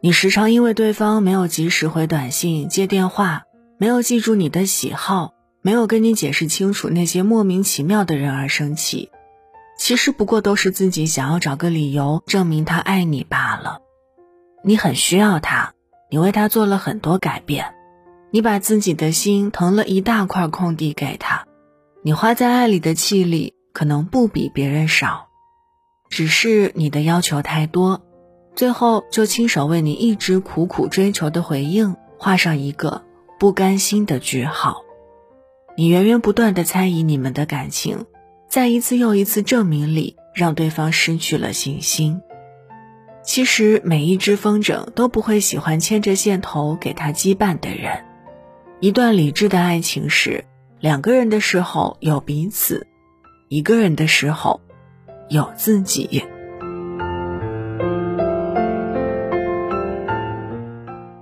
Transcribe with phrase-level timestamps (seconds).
[0.00, 3.44] 你时常因为对方没有及时回短信、接电话，
[3.78, 9.10] 没有记住你的喜好，没有跟你解释清楚那些莫名其妙的人而生气，
[9.78, 13.78] 其实不过都是自己想要找个理由证明他爱你罢了。
[14.64, 15.74] 你很需要他，
[16.10, 17.74] 你为他做了很多改变，
[18.30, 21.46] 你把自己的心腾了一大块空地给他，
[22.02, 25.28] 你花在爱里的气力可能不比别人少，
[26.14, 28.00] 只是你的要求太多。
[28.54, 33.02] 最后，就亲手为你一直苦苦追求的回应画上一个
[33.40, 34.84] 不甘心的句号。
[35.76, 38.06] 你源源不断的猜疑你们的感情，
[38.48, 42.20] 在一次又一次证明里，让对方失去了信心。
[43.24, 48.04] 其实，每一只风筝都不会喜欢牵着线头给他羁绊的人。
[48.78, 50.44] 一段理智的爱情是，
[50.78, 52.86] 两个人的时候有彼此，
[53.48, 54.60] 一个人的时候
[55.34, 56.22] 有自己。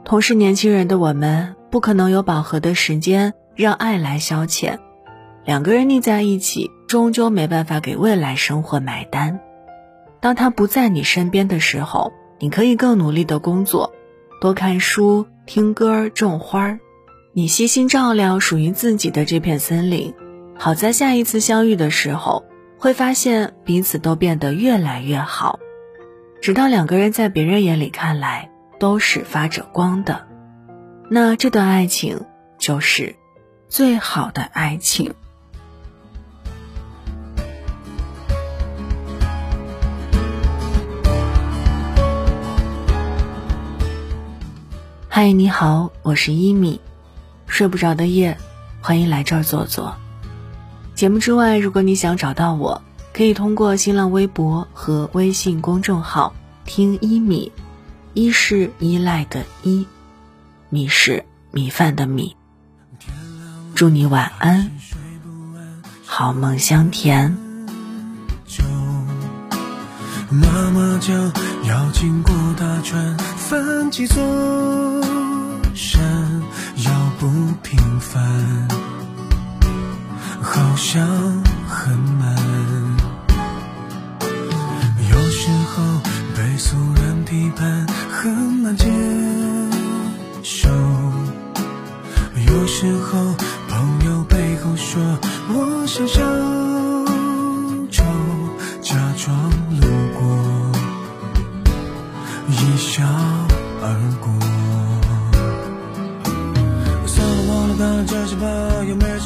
[0.05, 4.77] 同是年轻人的我们，不可能有饱和的时间让爱来消遣。
[5.47, 9.41] 两个人腻在一起，终究没办法给未来生活买单。
[10.21, 13.95] 当他不在你身边的时候，你可以更努力的工作，
[14.43, 16.79] 多看书、听歌、种花。
[17.33, 20.13] 你悉心照料属于自己的这片森林。
[20.59, 22.45] 好在下一次相遇的时候，
[22.83, 25.61] 会发现彼此都变得越来越好，
[26.41, 28.51] 直到两个人在别人眼里看来。
[28.81, 30.27] 都是发着光的，
[31.09, 32.23] 那这段爱情
[32.59, 33.15] 就是
[33.69, 35.15] 最好的爱情。
[45.09, 46.81] 嗨，你好，我是一米，
[47.47, 48.37] 睡不着的夜，
[48.81, 50.02] 欢迎来这儿坐坐。
[51.03, 52.81] 节目之外，如果你想找到我，
[53.13, 56.33] 可以通过新浪微博和微信公众号
[56.65, 57.51] 听一米。
[58.15, 59.85] 一是依赖的依，
[60.69, 62.37] 米是米饭的米。
[63.75, 64.71] 祝你晚安，
[66.07, 67.37] 好梦香甜。
[70.31, 71.13] 妈妈讲
[71.69, 74.23] 要经过大川，翻几座
[75.75, 76.01] 山，
[76.77, 77.27] 要不
[77.61, 78.69] 平凡，
[80.43, 81.07] 好像
[81.69, 82.37] 很慢。
[85.11, 86.01] 有时候
[86.37, 88.03] 被俗人批判。
[88.23, 88.87] 很难接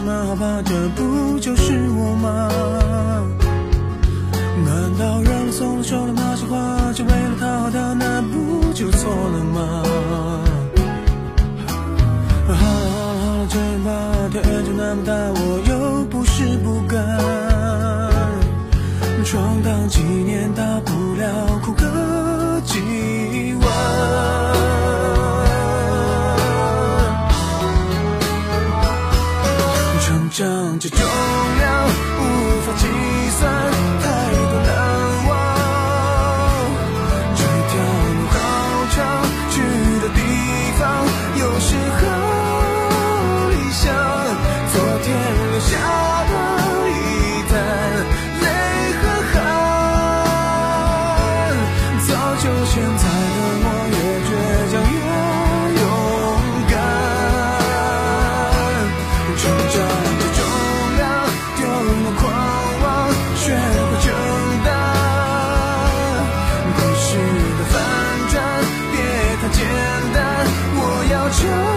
[0.06, 2.48] 吧，好吧，这不就是我吗？
[30.30, 31.88] 这重量
[32.18, 32.86] 无法计
[33.38, 34.05] 算。
[71.36, 71.75] 身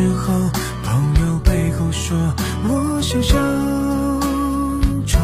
[0.00, 0.32] 时候，
[0.82, 2.16] 朋友背后说
[2.64, 3.36] 我像小
[5.06, 5.18] 丑，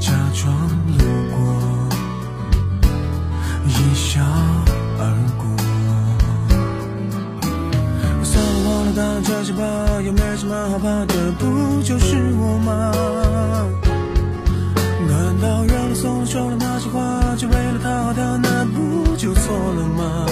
[0.00, 0.52] 假装
[0.98, 1.38] 路过，
[3.68, 4.20] 一笑
[4.98, 5.06] 而
[5.38, 5.46] 过。
[8.24, 9.62] 算了，忘了当这些吧，
[10.02, 12.92] 也没什么好怕的，不就是我吗？
[15.08, 20.26] 难道让你送了说的那些话，只为了讨好他，那不就错了吗？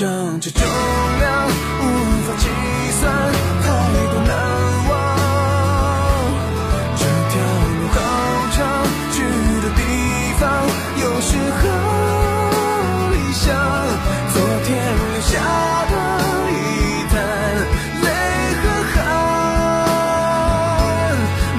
[0.00, 0.08] 张
[0.40, 1.82] 着重量无
[2.24, 2.46] 法计
[2.98, 3.00] 算
[3.60, 3.64] 太
[4.10, 4.32] 多难
[4.88, 4.90] 忘
[6.96, 7.32] 这条
[7.68, 7.96] 路好
[8.50, 8.58] 长
[9.12, 9.14] 去
[9.60, 9.80] 的地
[10.38, 10.42] 方
[11.02, 11.60] 又是和
[13.12, 13.44] 理想
[14.32, 15.32] 昨天留下
[15.90, 15.94] 的
[16.48, 16.54] 遗
[17.10, 17.12] 憾
[18.00, 18.06] 泪
[18.62, 18.64] 和
[18.94, 18.96] 汗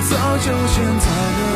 [0.09, 1.50] 早就咸在了